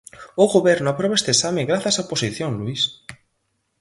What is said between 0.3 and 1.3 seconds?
O Goberno aproba